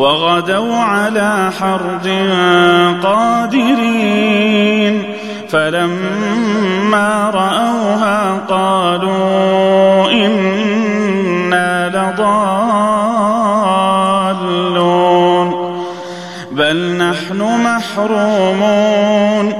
وغدوا 0.00 0.76
على 0.76 1.50
حرد 1.60 2.08
قادرين 3.02 4.34
فلما 5.48 7.30
رأوها 7.34 8.38
قالوا 8.48 10.10
إنا 10.12 11.88
لضالون 11.88 12.40
بل 16.52 16.96
نحن 16.96 17.62
محرومون 17.64 19.52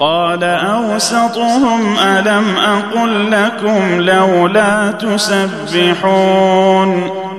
قال 0.00 0.44
أوسطهم 0.44 1.96
ألم 1.98 2.56
أقل 2.56 3.30
لكم 3.30 4.00
لولا 4.00 4.90
تسبحون 4.90 6.50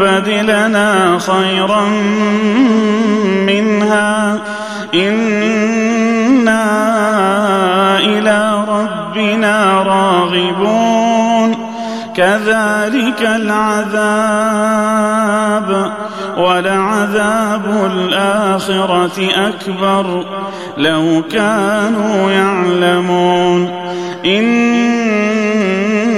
يبدلنا 0.00 1.18
خيرا 1.18 1.88
منها. 3.46 4.38
أنا 4.94 5.18
إلى 7.98 8.64
ربنا 8.68 9.82
راغبون. 9.82 11.54
كذلك 12.16 13.22
العذاب 13.22 14.32
ولعذاب 16.38 17.90
الاخره 17.94 19.28
اكبر. 19.34 20.24
لو 20.76 21.22
كانوا 21.32 22.30
يعلمون. 22.30 23.88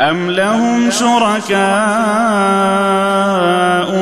أم 0.00 0.30
لهم 0.30 0.90
شركاء 0.90 1.56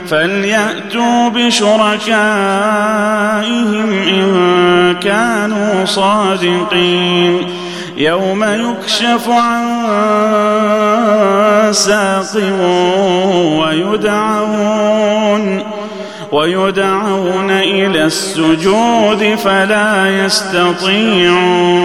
فليأتوا 0.09 1.29
بشركائهم 1.29 2.09
إن 3.93 4.95
كانوا 5.01 5.85
صادقين 5.85 7.49
يوم 7.97 8.45
يكشف 8.45 9.29
عن 9.29 9.79
ساق 11.73 12.37
ويدعون 13.61 14.78
ويدعون 16.33 17.51
إلى 17.51 18.05
السجود 18.05 19.35
فلا 19.45 20.25
يستطيعون. 20.25 21.79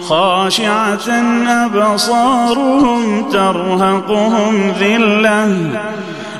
خاشعة 0.00 1.10
أبصارهم 1.48 3.30
ترهقهم 3.30 4.72
ذلة. 4.80 5.48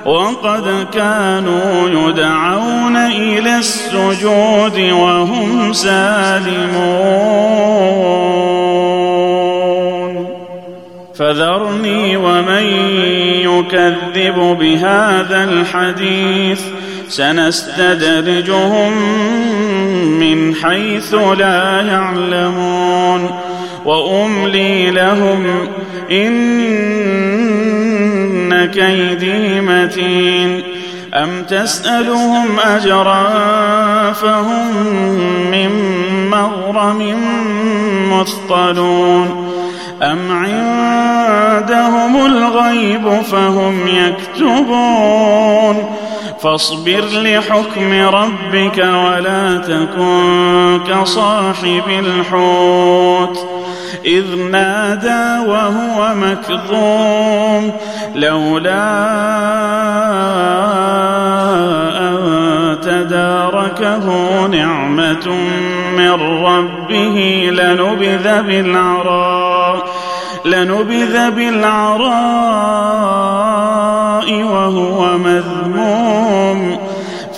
وقد 0.06 0.86
كانوا 0.94 1.88
يدعون 1.88 2.96
إلى 2.96 3.58
السجود 3.58 4.90
وهم 4.92 5.72
سالمون. 5.72 7.26
فذرني 11.14 12.16
ومن 12.16 12.64
يكذب 13.42 14.56
بهذا 14.60 15.44
الحديث. 15.44 16.60
سنستدرجهم 17.08 18.92
من 20.20 20.54
حيث 20.54 21.14
لا 21.14 21.80
يعلمون 21.80 23.30
وأملي 23.84 24.90
لهم 24.90 25.46
إن 26.10 26.56
كيدي 28.66 29.60
متين 29.60 30.62
أم 31.14 31.42
تسألهم 31.48 32.60
أجرا 32.60 33.22
فهم 34.12 34.76
من 35.50 35.70
مغرم 36.30 37.16
مثقلون 38.10 39.46
أم 40.02 40.18
عندهم 40.30 42.26
الغيب 42.26 43.22
فهم 43.22 43.74
يكتبون 43.88 45.76
فاصبر 46.46 47.04
لحكم 47.12 47.92
ربك 47.92 48.78
ولا 48.78 49.58
تكن 49.58 50.80
كصاحب 50.88 51.82
الحوت. 51.88 53.38
إذ 54.04 54.36
نادى 54.50 55.50
وهو 55.50 56.14
مكظوم 56.14 57.72
لولا 58.14 58.96
أن 61.98 62.16
تداركه 62.82 64.06
نعمة 64.46 65.28
من 65.96 66.12
ربه 66.44 67.50
لنبذ 67.52 68.42
بالعراء. 68.42 69.45
لنبذ 70.46 71.30
بالعراء 71.30 72.06
وهو 74.42 75.18
مذموم. 75.18 76.78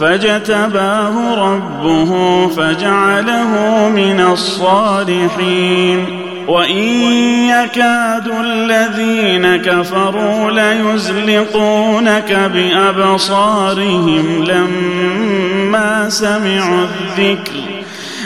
فاجتباه 0.01 1.35
ربه 1.35 2.13
فجعله 2.49 3.89
من 3.89 4.21
الصالحين. 4.33 6.07
وإن 6.49 6.85
يكاد 7.49 8.33
الذين 8.41 9.57
كفروا 9.57 10.51
ليزلقونك 10.51 12.51
بأبصارهم 12.55 14.45
لما 14.45 16.09
سمعوا 16.09 16.85
الذكر. 16.85 17.78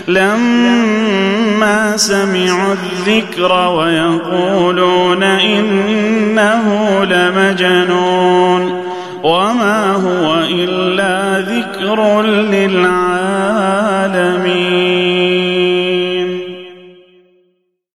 لما 0.09 1.97
سمعوا 1.97 2.75
الذكر 2.75 3.53
ويقولون 3.69 5.23
إنه 5.23 6.65
لمجنون 7.05 8.83
وما 9.23 9.93
هو 9.93 10.45
إلا 10.51 11.41
ذكر 11.41 12.23
للعالمين. 12.23 13.12